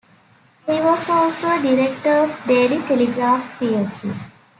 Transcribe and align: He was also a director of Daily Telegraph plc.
He 0.65 0.81
was 0.81 1.07
also 1.11 1.47
a 1.51 1.61
director 1.61 2.11
of 2.23 2.43
Daily 2.47 2.81
Telegraph 2.87 3.59
plc. 3.59 4.11